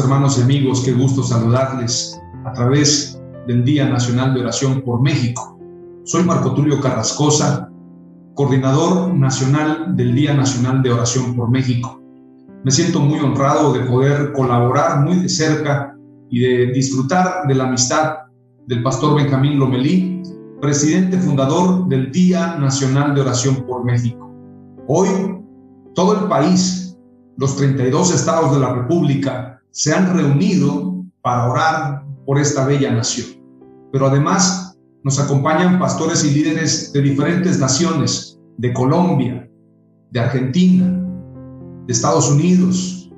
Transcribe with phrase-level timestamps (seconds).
[0.00, 5.58] Hermanos y amigos, qué gusto saludarles a través del Día Nacional de Oración por México.
[6.04, 7.70] Soy Marco Tulio Carrascosa,
[8.34, 12.00] coordinador nacional del Día Nacional de Oración por México.
[12.64, 15.94] Me siento muy honrado de poder colaborar muy de cerca
[16.30, 18.14] y de disfrutar de la amistad
[18.68, 20.22] del pastor Benjamín Lomelí,
[20.60, 24.32] presidente fundador del Día Nacional de Oración por México.
[24.88, 25.08] Hoy,
[25.94, 26.96] todo el país,
[27.36, 33.26] los 32 estados de la República, se han reunido para orar por esta bella nación.
[33.90, 39.48] Pero además nos acompañan pastores y líderes de diferentes naciones, de Colombia,
[40.10, 40.86] de Argentina,
[41.86, 43.10] de Estados Unidos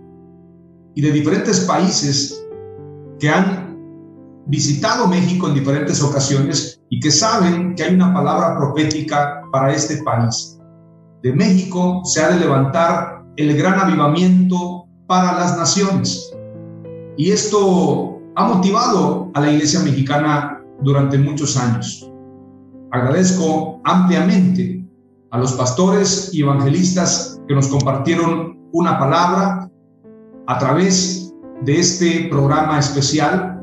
[0.94, 2.40] y de diferentes países
[3.18, 3.76] que han
[4.46, 10.02] visitado México en diferentes ocasiones y que saben que hay una palabra profética para este
[10.04, 10.58] país.
[11.22, 16.33] De México se ha de levantar el gran avivamiento para las naciones.
[17.16, 22.10] Y esto ha motivado a la iglesia mexicana durante muchos años.
[22.90, 24.84] Agradezco ampliamente
[25.30, 29.70] a los pastores y evangelistas que nos compartieron una palabra
[30.46, 31.32] a través
[31.62, 33.62] de este programa especial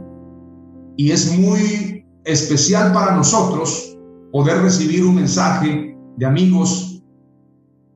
[0.95, 3.97] y es muy especial para nosotros
[4.31, 7.03] poder recibir un mensaje de amigos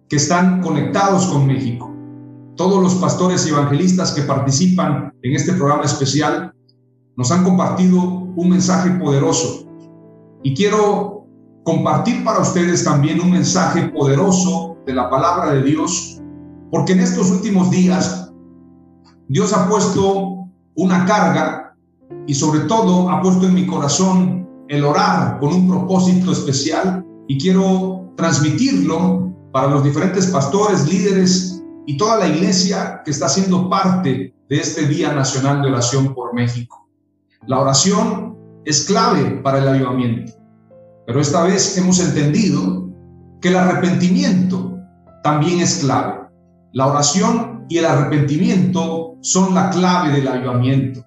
[0.10, 1.95] que están conectados con México
[2.56, 6.54] todos los pastores y evangelistas que participan en este programa especial
[7.18, 9.68] nos han compartido un mensaje poderoso.
[10.44, 11.26] Y quiero
[11.64, 16.22] compartir para ustedes también un mensaje poderoso de la palabra de Dios,
[16.72, 18.32] porque en estos últimos días
[19.28, 21.76] Dios ha puesto una carga
[22.28, 27.40] y sobre todo ha puesto en mi corazón el orar con un propósito especial y
[27.40, 31.55] quiero transmitirlo para los diferentes pastores, líderes
[31.86, 36.34] y toda la iglesia que está siendo parte de este Día Nacional de Oración por
[36.34, 36.88] México.
[37.48, 40.34] La oración es clave para el avivamiento,
[41.06, 42.90] pero esta vez hemos entendido
[43.42, 44.80] que el arrepentimiento
[45.24, 46.28] también es clave.
[46.74, 51.06] La oración y el arrepentimiento son la clave del avivamiento.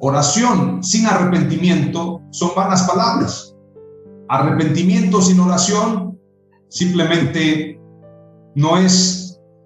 [0.00, 3.54] Oración sin arrepentimiento son vanas palabras.
[4.28, 6.18] Arrepentimiento sin oración
[6.68, 7.80] simplemente
[8.54, 9.21] no es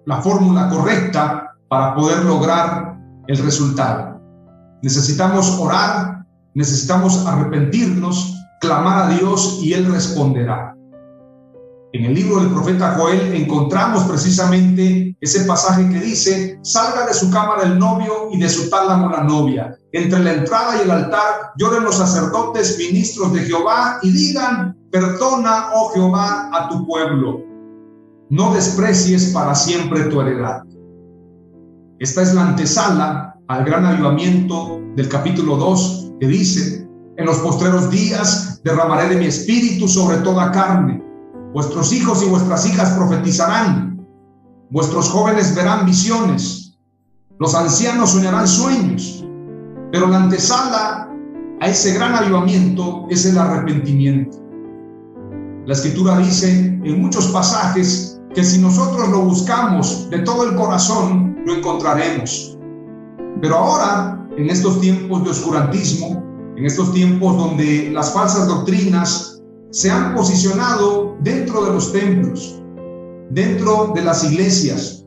[0.07, 2.97] la fórmula correcta para poder lograr
[3.27, 4.21] el resultado.
[4.81, 6.23] Necesitamos orar,
[6.53, 10.73] necesitamos arrepentirnos, clamar a Dios y Él responderá.
[11.91, 17.29] En el libro del profeta Joel encontramos precisamente ese pasaje que dice, salga de su
[17.29, 19.75] cámara el novio y de su tálamo la novia.
[19.91, 25.71] Entre la entrada y el altar lloren los sacerdotes, ministros de Jehová, y digan, perdona,
[25.73, 27.46] oh Jehová, a tu pueblo
[28.29, 30.63] no desprecies para siempre tu heredad.
[31.99, 36.87] Esta es la antesala al gran avivamiento del capítulo 2 que dice,
[37.17, 41.03] en los postreros días derramaré de mi espíritu sobre toda carne.
[41.53, 44.05] Vuestros hijos y vuestras hijas profetizarán.
[44.69, 46.77] Vuestros jóvenes verán visiones.
[47.39, 49.25] Los ancianos soñarán sueños.
[49.91, 51.09] Pero la antesala
[51.61, 54.37] a ese gran avivamiento es el arrepentimiento.
[55.65, 61.39] La escritura dice en muchos pasajes que si nosotros lo buscamos de todo el corazón,
[61.43, 62.55] lo encontraremos.
[63.41, 66.23] Pero ahora, en estos tiempos de oscurantismo,
[66.55, 69.41] en estos tiempos donde las falsas doctrinas
[69.71, 72.61] se han posicionado dentro de los templos,
[73.31, 75.03] dentro de las iglesias,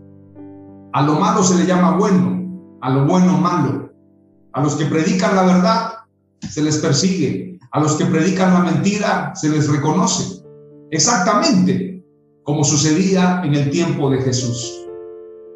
[0.93, 2.51] a lo malo se le llama bueno
[2.81, 3.93] a lo bueno malo.
[4.55, 5.93] A los que predican la verdad
[6.41, 7.61] se les persigue.
[7.71, 10.43] A los que predican la mentira se les reconoce.
[10.91, 12.00] Exactamente
[12.45, 14.87] como sucedía en el tiempo de Jesús.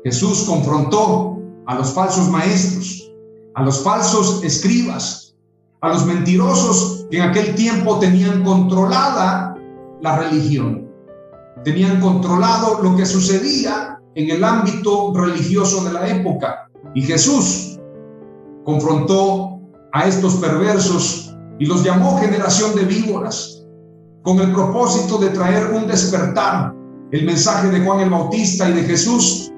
[0.05, 3.11] Jesús confrontó a los falsos maestros,
[3.55, 5.35] a los falsos escribas,
[5.81, 9.57] a los mentirosos que en aquel tiempo tenían controlada
[10.01, 10.91] la religión,
[11.65, 16.69] tenían controlado lo que sucedía en el ámbito religioso de la época.
[16.95, 17.79] Y Jesús
[18.65, 19.61] confrontó
[19.93, 23.64] a estos perversos y los llamó generación de víboras,
[24.25, 26.75] con el propósito de traer un despertar.
[27.13, 29.53] El mensaje de Juan el Bautista y de Jesús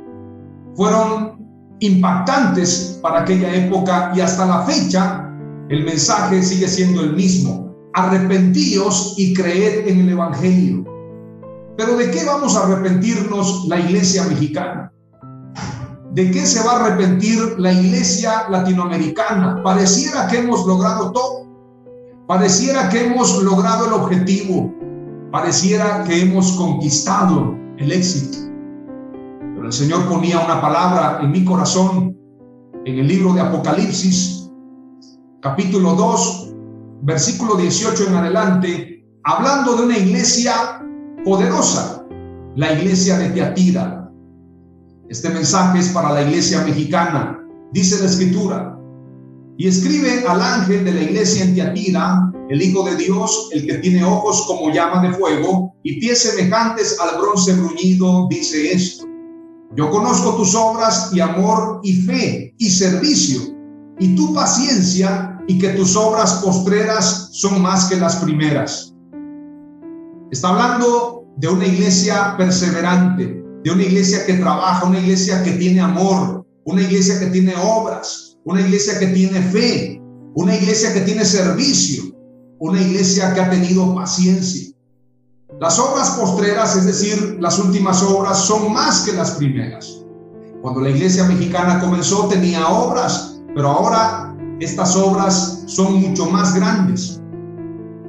[0.75, 1.37] fueron
[1.81, 5.23] impactantes para aquella época y hasta la fecha
[5.69, 7.75] el mensaje sigue siendo el mismo.
[7.95, 10.85] Arrepentíos y creed en el Evangelio.
[11.79, 14.93] Pero ¿de qué vamos a arrepentirnos la iglesia mexicana?
[16.13, 19.63] ¿De qué se va a arrepentir la iglesia latinoamericana?
[19.63, 21.47] Pareciera que hemos logrado todo.
[22.27, 24.75] Pareciera que hemos logrado el objetivo.
[25.31, 28.39] Pareciera que hemos conquistado el éxito.
[29.55, 32.17] Pero el Señor ponía una palabra en mi corazón
[32.85, 34.51] en el libro de Apocalipsis,
[35.41, 36.55] capítulo 2,
[37.03, 40.83] versículo 18 en adelante, hablando de una iglesia
[41.25, 42.05] poderosa,
[42.57, 44.11] la iglesia de Teatira.
[45.09, 47.39] Este mensaje es para la iglesia mexicana,
[47.73, 48.76] dice la escritura.
[49.59, 53.75] Y escribe al ángel de la iglesia en Teatira, el Hijo de Dios, el que
[53.79, 59.07] tiene ojos como llama de fuego y pies semejantes al bronce bruñido, dice esto.
[59.77, 63.41] Yo conozco tus obras y amor y fe y servicio
[63.99, 68.95] y tu paciencia y que tus obras postreras son más que las primeras.
[70.31, 75.81] Está hablando de una iglesia perseverante, de una iglesia que trabaja, una iglesia que tiene
[75.81, 80.01] amor, una iglesia que tiene obras, una iglesia que tiene fe,
[80.35, 82.05] una iglesia que tiene servicio,
[82.61, 84.73] una iglesia que ha tenido paciencia.
[85.61, 90.05] Las obras postreras, es decir, las últimas obras, son más que las primeras.
[90.63, 97.21] Cuando la iglesia mexicana comenzó tenía obras, pero ahora estas obras son mucho más grandes.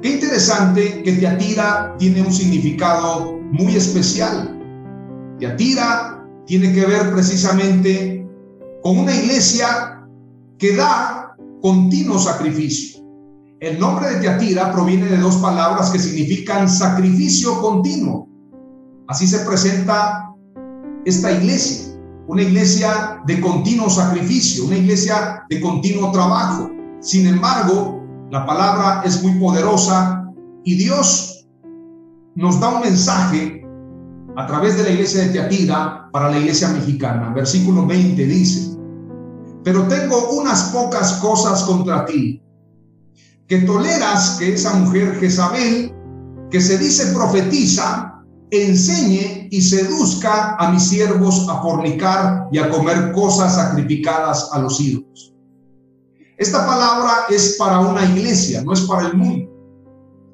[0.02, 4.56] Qué interesante que Teatira tiene un significado muy especial.
[5.40, 8.24] Teatira tiene que ver precisamente
[8.82, 9.97] con una iglesia
[10.58, 13.02] que da continuo sacrificio.
[13.60, 18.28] El nombre de Teatira proviene de dos palabras que significan sacrificio continuo.
[19.08, 20.32] Así se presenta
[21.04, 26.70] esta iglesia, una iglesia de continuo sacrificio, una iglesia de continuo trabajo.
[27.00, 30.24] Sin embargo, la palabra es muy poderosa
[30.64, 31.48] y Dios
[32.34, 33.64] nos da un mensaje
[34.36, 37.32] a través de la iglesia de Teatira para la iglesia mexicana.
[37.34, 38.77] Versículo 20 dice,
[39.64, 42.42] pero tengo unas pocas cosas contra ti,
[43.46, 45.94] que toleras que esa mujer Jezabel,
[46.50, 53.12] que se dice profetiza, enseñe y seduzca a mis siervos a fornicar y a comer
[53.12, 55.34] cosas sacrificadas a los ídolos.
[56.38, 59.50] Esta palabra es para una iglesia, no es para el mundo.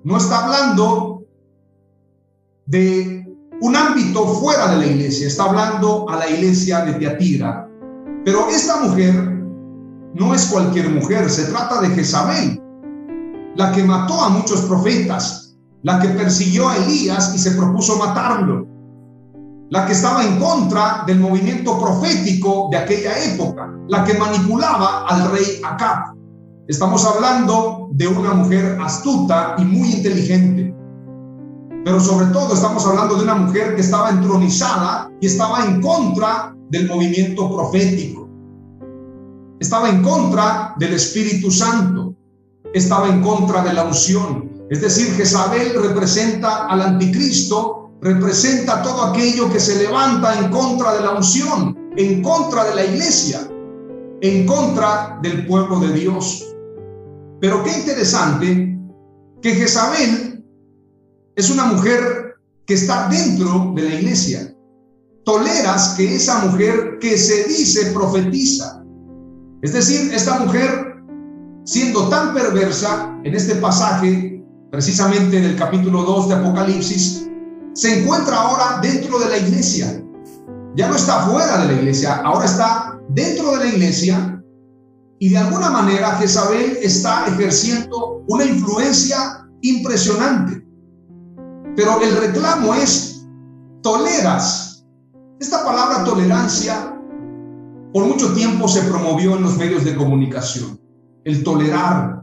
[0.05, 1.25] No está hablando
[2.67, 3.27] de
[3.61, 7.71] un ámbito fuera de la iglesia, está hablando a la iglesia de Teatira.
[8.25, 9.15] Pero esta mujer
[10.15, 12.63] no es cualquier mujer, se trata de Jezabel,
[13.57, 18.67] la que mató a muchos profetas, la que persiguió a Elías y se propuso matarlo,
[19.69, 25.31] la que estaba en contra del movimiento profético de aquella época, la que manipulaba al
[25.31, 26.15] rey Acab.
[26.67, 30.75] Estamos hablando de una mujer astuta y muy inteligente.
[31.85, 36.54] Pero sobre todo estamos hablando de una mujer que estaba entronizada y estaba en contra
[36.75, 38.29] del movimiento profético.
[39.61, 42.17] Estaba en contra del Espíritu Santo.
[42.73, 44.51] Estaba en contra de la unción.
[44.69, 51.01] Es decir, Jezabel representa al anticristo representa todo aquello que se levanta en contra de
[51.01, 53.49] la unción, en contra de la iglesia,
[54.21, 56.55] en contra del pueblo de Dios.
[57.41, 58.79] Pero qué interesante
[59.41, 60.45] que Jezabel
[61.35, 62.35] es una mujer
[62.67, 64.54] que está dentro de la iglesia.
[65.25, 68.85] Toleras que esa mujer que se dice profetiza.
[69.63, 71.03] Es decir, esta mujer,
[71.65, 77.29] siendo tan perversa en este pasaje, precisamente del capítulo 2 de Apocalipsis,
[77.75, 80.03] se encuentra ahora dentro de la iglesia.
[80.77, 84.43] Ya no está fuera de la iglesia, ahora está dentro de la iglesia
[85.19, 90.63] y de alguna manera Jezabel está ejerciendo una influencia impresionante.
[91.77, 93.27] Pero el reclamo es,
[93.83, 94.64] toleras.
[95.45, 96.99] Esta palabra tolerancia
[97.93, 100.81] por mucho tiempo se promovió en los medios de comunicación.
[101.23, 102.23] El tolerar,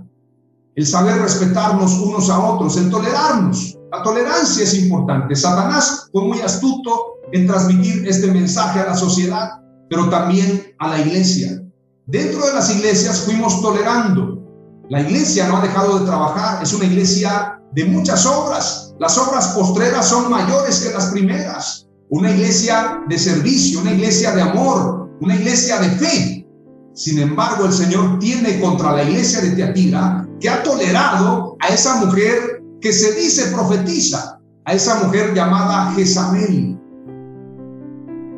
[0.74, 3.78] el saber respetarnos unos a otros, el tolerarnos.
[3.92, 5.36] La tolerancia es importante.
[5.36, 9.52] Satanás fue muy astuto en transmitir este mensaje a la sociedad,
[9.88, 11.62] pero también a la iglesia.
[12.08, 14.42] Dentro de las iglesias fuimos tolerando.
[14.90, 18.96] La iglesia no ha dejado de trabajar, es una iglesia de muchas obras.
[19.00, 21.88] Las obras postreras son mayores que las primeras.
[22.12, 26.48] Una iglesia de servicio, una iglesia de amor, una iglesia de fe.
[26.94, 32.06] Sin embargo, el Señor tiene contra la iglesia de Teatira que ha tolerado a esa
[32.06, 36.78] mujer que se dice profetiza, a esa mujer llamada Jezabel.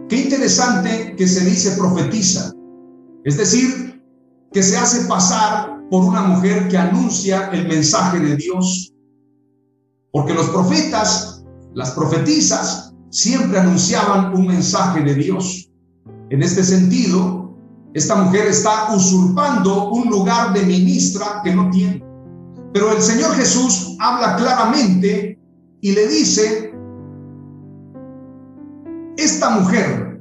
[0.08, 2.54] Qué interesante que se dice profetiza.
[3.24, 4.04] Es decir,
[4.52, 8.94] que se hace pasar por una mujer que anuncia el mensaje de Dios.
[10.12, 15.70] Porque los profetas, las profetizas, siempre anunciaban un mensaje de Dios.
[16.32, 17.56] En este sentido,
[17.94, 22.04] esta mujer está usurpando un lugar de ministra que no tiene.
[22.74, 25.40] Pero el Señor Jesús habla claramente
[25.82, 26.74] y le dice,
[29.18, 30.20] esta mujer,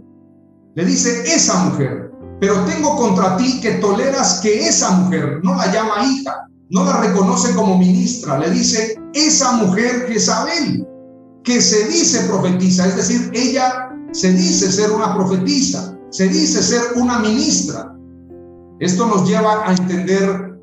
[0.74, 5.72] le dice esa mujer, pero tengo contra ti que toleras que esa mujer no la
[5.72, 10.86] llama hija, no la reconoce como ministra, le dice esa mujer Jezabel,
[11.44, 16.82] que se dice profetiza, es decir, ella se dice ser una profetisa, se dice ser
[16.96, 17.96] una ministra.
[18.78, 20.58] Esto nos lleva a entender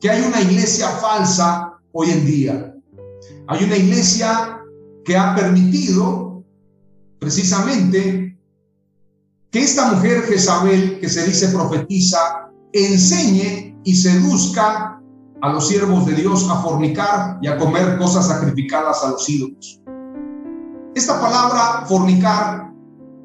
[0.00, 2.74] que hay una iglesia falsa hoy en día.
[3.48, 4.60] Hay una iglesia
[5.04, 6.44] que ha permitido
[7.18, 8.38] precisamente
[9.50, 15.00] que esta mujer Jezabel, que se dice profetiza, enseñe y seduzca
[15.40, 19.77] a los siervos de Dios a fornicar y a comer cosas sacrificadas a los ídolos.
[20.98, 22.72] Esta palabra fornicar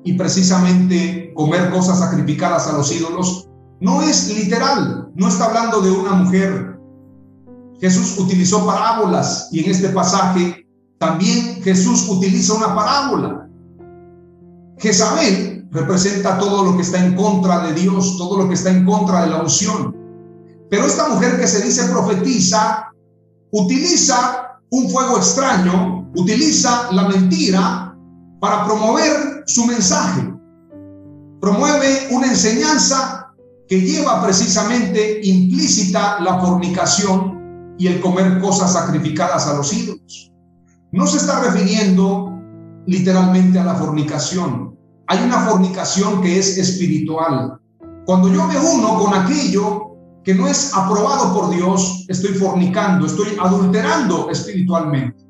[0.04, 3.50] y precisamente comer cosas sacrificadas a los ídolos
[3.82, 6.80] no es literal, no está hablando de una mujer.
[7.82, 10.68] Jesús utilizó parábolas y en este pasaje
[11.00, 13.50] también Jesús utiliza una parábola.
[14.78, 18.86] Jezabel representa todo lo que está en contra de Dios, todo lo que está en
[18.86, 19.98] contra de la unción.
[20.70, 22.94] Pero esta mujer que se dice profetiza
[23.52, 27.96] utiliza un fuego extraño, utiliza la mentira
[28.40, 30.34] para promover su mensaje.
[31.42, 33.34] Promueve una enseñanza
[33.68, 40.32] que lleva precisamente implícita la fornicación y el comer cosas sacrificadas a los ídolos.
[40.92, 42.32] No se está refiriendo
[42.86, 44.78] literalmente a la fornicación.
[45.08, 47.60] Hay una fornicación que es espiritual.
[48.06, 53.38] Cuando yo me uno con aquello que no es aprobado por Dios, estoy fornicando, estoy
[53.42, 55.23] adulterando espiritualmente.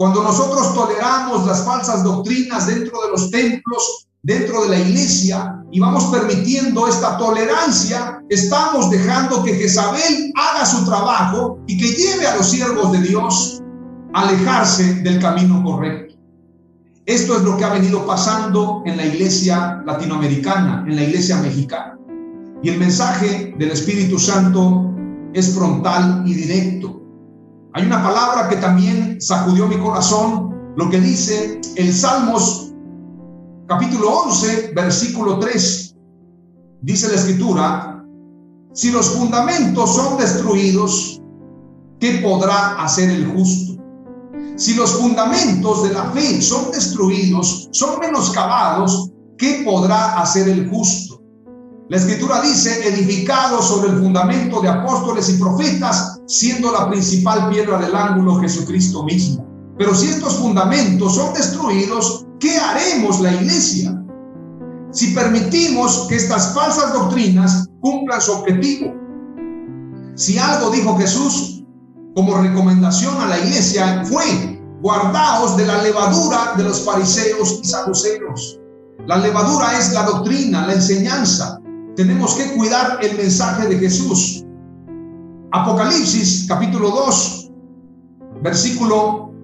[0.00, 5.78] Cuando nosotros toleramos las falsas doctrinas dentro de los templos, dentro de la iglesia y
[5.78, 12.34] vamos permitiendo esta tolerancia, estamos dejando que Jezabel haga su trabajo y que lleve a
[12.34, 13.60] los siervos de Dios
[14.14, 16.14] a alejarse del camino correcto.
[17.04, 21.98] Esto es lo que ha venido pasando en la iglesia latinoamericana, en la iglesia mexicana.
[22.62, 24.94] Y el mensaje del Espíritu Santo
[25.34, 26.99] es frontal y directo.
[27.72, 32.72] Hay una palabra que también sacudió mi corazón, lo que dice el Salmos
[33.68, 35.94] capítulo 11, versículo 3,
[36.82, 38.04] dice la escritura,
[38.72, 41.22] si los fundamentos son destruidos,
[42.00, 43.80] ¿qué podrá hacer el justo?
[44.56, 51.09] Si los fundamentos de la fe son destruidos, son menoscabados, ¿qué podrá hacer el justo?
[51.90, 57.78] La escritura dice, edificado sobre el fundamento de apóstoles y profetas, siendo la principal piedra
[57.78, 59.44] del ángulo Jesucristo mismo.
[59.76, 64.00] Pero si estos fundamentos son destruidos, ¿qué haremos la iglesia?
[64.92, 68.94] Si permitimos que estas falsas doctrinas cumplan su objetivo.
[70.14, 71.64] Si algo dijo Jesús
[72.14, 78.60] como recomendación a la iglesia fue, guardaos de la levadura de los fariseos y saduceos.
[79.08, 81.60] La levadura es la doctrina, la enseñanza.
[82.00, 84.42] Tenemos que cuidar el mensaje de Jesús.
[85.52, 87.50] Apocalipsis capítulo 2,
[88.42, 89.34] versículo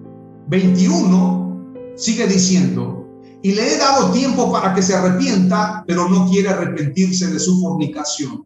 [0.47, 3.07] 21 sigue diciendo,
[3.43, 7.61] y le he dado tiempo para que se arrepienta, pero no quiere arrepentirse de su
[7.61, 8.43] fornicación.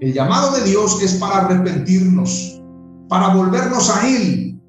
[0.00, 2.60] El llamado de Dios es para arrepentirnos,
[3.08, 4.60] para volvernos a Él,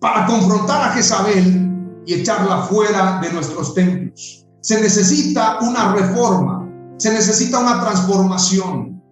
[0.00, 4.44] para confrontar a Jezabel y echarla fuera de nuestros templos.
[4.60, 6.53] Se necesita una reforma,
[6.96, 9.02] se necesita una transformación.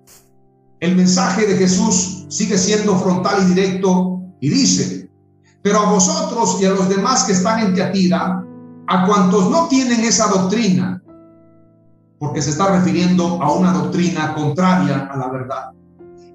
[0.81, 5.11] El mensaje de Jesús sigue siendo frontal y directo y dice,
[5.63, 8.45] pero a vosotros y a los demás que están en Teatira,
[8.89, 11.01] a cuantos no tienen esa doctrina,
[12.19, 15.71] porque se está refiriendo a una doctrina contraria a la verdad.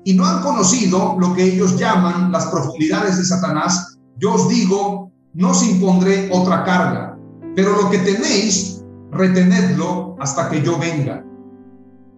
[0.05, 3.97] Y no han conocido lo que ellos llaman las profundidades de Satanás.
[4.17, 7.17] Yo os digo, no os impondré otra carga,
[7.55, 11.23] pero lo que tenéis, retenedlo hasta que yo venga.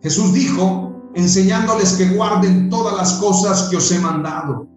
[0.01, 4.67] Jesús dijo, enseñándoles que guarden todas las cosas que os he mandado.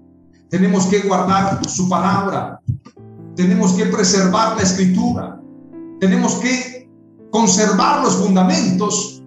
[0.51, 2.61] Tenemos que guardar su palabra,
[3.37, 5.41] tenemos que preservar la escritura,
[6.01, 6.91] tenemos que
[7.31, 9.23] conservar los fundamentos,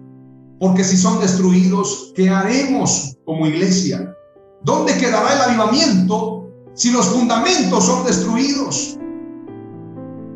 [0.60, 4.14] porque si son destruidos, ¿qué haremos como iglesia?
[4.62, 8.98] ¿Dónde quedará el avivamiento si los fundamentos son destruidos?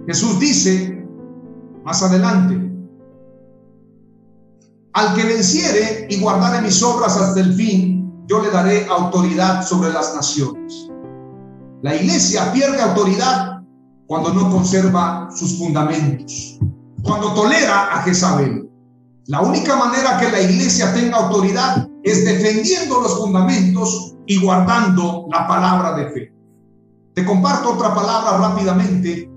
[0.06, 1.06] Jesús dice
[1.84, 2.70] más adelante,
[4.92, 9.92] al que venciere y guardare mis obras hasta el fin, yo le daré autoridad sobre
[9.92, 10.88] las naciones.
[11.82, 13.62] La iglesia pierde autoridad
[14.06, 16.58] cuando no conserva sus fundamentos,
[17.02, 18.68] cuando tolera a Jezabel.
[19.26, 25.46] La única manera que la iglesia tenga autoridad es defendiendo los fundamentos y guardando la
[25.46, 26.34] palabra de fe.
[27.14, 29.30] Te comparto otra palabra rápidamente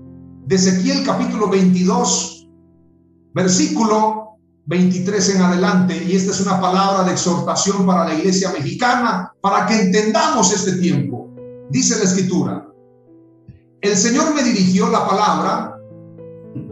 [0.46, 2.48] de Ezequiel capítulo 22,
[3.34, 4.23] versículo
[4.66, 9.66] 23 en adelante, y esta es una palabra de exhortación para la iglesia mexicana, para
[9.66, 11.28] que entendamos este tiempo.
[11.70, 12.66] Dice la escritura,
[13.82, 15.78] el Señor me dirigió la palabra,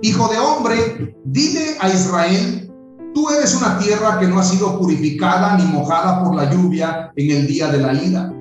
[0.01, 2.73] hijo de hombre, dile a Israel,
[3.15, 7.31] tú eres una tierra que no ha sido purificada ni mojada por la lluvia en
[7.31, 8.33] el día de la ira.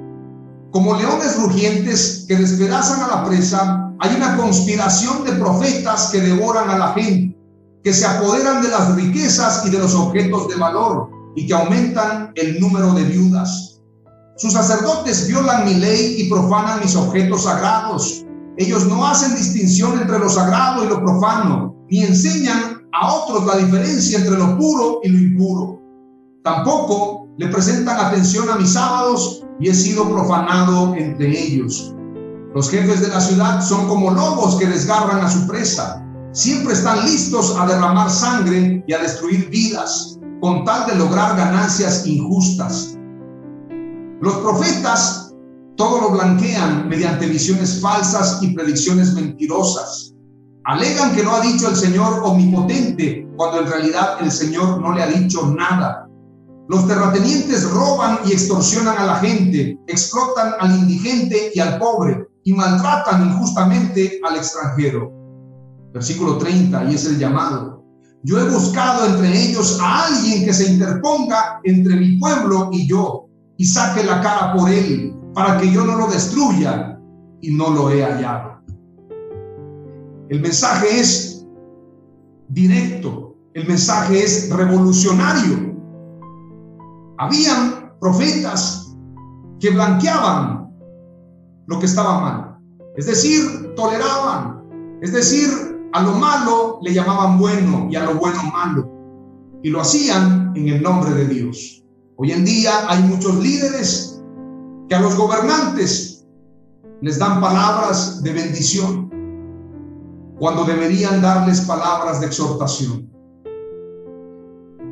[0.71, 6.69] Como leones rugientes que despedazan a la presa, hay una conspiración de profetas que devoran
[6.69, 7.40] a la gente
[7.83, 12.31] que se apoderan de las riquezas y de los objetos de valor y que aumentan
[12.35, 13.81] el número de viudas.
[14.37, 18.25] Sus sacerdotes violan mi ley y profanan mis objetos sagrados.
[18.57, 23.57] Ellos no hacen distinción entre lo sagrado y lo profano, ni enseñan a otros la
[23.57, 25.81] diferencia entre lo puro y lo impuro.
[26.43, 31.93] Tampoco le presentan atención a mis sábados y he sido profanado entre ellos.
[32.53, 37.03] Los jefes de la ciudad son como lobos que desgarran a su presa siempre están
[37.05, 42.97] listos a derramar sangre y a destruir vidas con tal de lograr ganancias injustas.
[44.21, 45.33] Los profetas
[45.77, 50.13] todo lo blanquean mediante visiones falsas y predicciones mentirosas.
[50.65, 55.01] Alegan que lo ha dicho el Señor omnipotente cuando en realidad el Señor no le
[55.01, 56.07] ha dicho nada.
[56.69, 62.53] Los terratenientes roban y extorsionan a la gente, explotan al indigente y al pobre y
[62.53, 65.20] maltratan injustamente al extranjero
[65.93, 67.83] versículo 30, y es el llamado.
[68.23, 73.27] Yo he buscado entre ellos a alguien que se interponga entre mi pueblo y yo,
[73.57, 76.99] y saque la cara por él, para que yo no lo destruya,
[77.41, 78.61] y no lo he hallado.
[80.29, 81.45] El mensaje es
[82.49, 85.75] directo, el mensaje es revolucionario.
[87.17, 88.95] Habían profetas
[89.59, 90.69] que blanqueaban
[91.67, 92.57] lo que estaba mal,
[92.95, 94.63] es decir, toleraban,
[95.01, 98.89] es decir, a lo malo le llamaban bueno y a lo bueno malo.
[99.63, 101.83] Y lo hacían en el nombre de Dios.
[102.17, 104.21] Hoy en día hay muchos líderes
[104.87, 106.25] que a los gobernantes
[107.01, 109.09] les dan palabras de bendición
[110.39, 113.11] cuando deberían darles palabras de exhortación.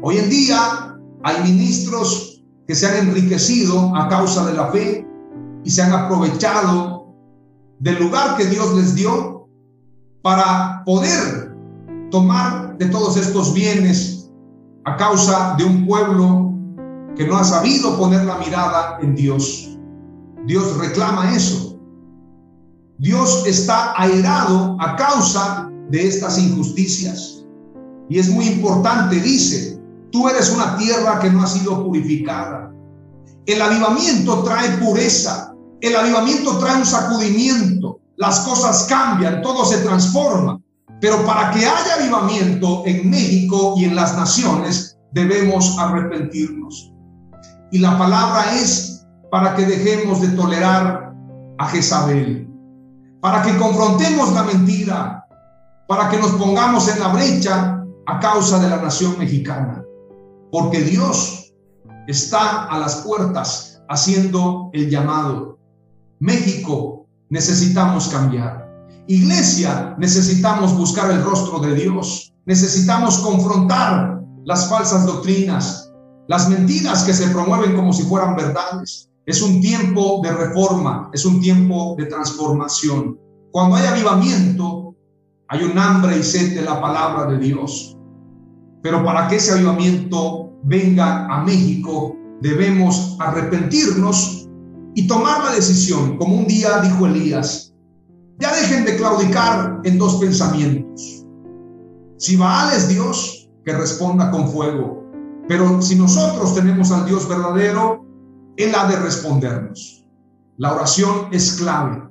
[0.02, 5.08] Hoy en día hay ministros que se han enriquecido a causa de la fe
[5.64, 7.14] y se han aprovechado
[7.80, 9.39] del lugar que Dios les dio
[10.22, 11.56] para poder
[12.12, 14.30] tomar de todos estos bienes
[14.86, 16.54] a causa de un pueblo
[17.16, 19.78] que no ha sabido poner la mirada en Dios.
[20.46, 21.78] Dios reclama eso.
[22.98, 27.46] Dios está airado a causa de estas injusticias.
[28.10, 29.80] Y es muy importante, dice,
[30.12, 32.74] tú eres una tierra que no ha sido purificada.
[33.46, 35.54] El avivamiento trae pureza.
[35.82, 40.62] El avivamiento trae un sacudimiento las cosas cambian, todo se transforma.
[41.00, 46.94] Pero para que haya avivamiento en México y en las naciones, debemos arrepentirnos.
[47.72, 51.14] Y la palabra es para que dejemos de tolerar
[51.58, 52.50] a Jezabel,
[53.22, 55.26] para que confrontemos la mentira,
[55.88, 59.82] para que nos pongamos en la brecha a causa de la nación mexicana.
[60.52, 61.54] Porque Dios
[62.08, 65.58] está a las puertas haciendo el llamado.
[66.20, 68.68] México necesitamos cambiar.
[69.08, 72.34] Iglesia, necesitamos buscar el rostro de Dios.
[72.46, 75.92] Necesitamos confrontar las falsas doctrinas,
[76.28, 79.10] las mentiras que se promueven como si fueran verdades.
[79.26, 83.18] Es un tiempo de reforma, es un tiempo de transformación.
[83.52, 84.96] Cuando hay avivamiento,
[85.48, 87.98] hay un hambre y sed de la palabra de Dios.
[88.82, 94.49] Pero para que ese avivamiento venga a México, debemos arrepentirnos
[95.00, 97.74] y tomar la decisión, como un día dijo Elías,
[98.38, 101.26] ya dejen de claudicar en dos pensamientos.
[102.18, 105.10] Si Baal es Dios, que responda con fuego.
[105.48, 108.06] Pero si nosotros tenemos al Dios verdadero,
[108.58, 110.06] Él ha de respondernos.
[110.58, 112.04] La oración es clave.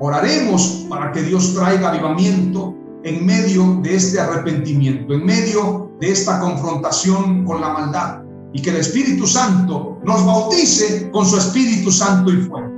[0.00, 6.40] Oraremos para que Dios traiga avivamiento en medio de este arrepentimiento, en medio de esta
[6.40, 8.23] confrontación con la maldad
[8.54, 12.72] y que el Espíritu Santo nos bautice con su Espíritu Santo y fuego.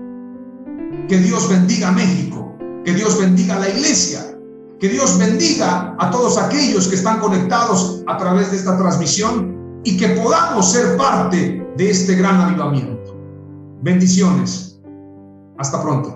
[1.06, 4.36] Que Dios bendiga a México, que Dios bendiga a la iglesia,
[4.80, 9.98] que Dios bendiga a todos aquellos que están conectados a través de esta transmisión y
[9.98, 13.14] que podamos ser parte de este gran avivamiento.
[13.82, 14.80] Bendiciones.
[15.58, 16.15] Hasta pronto.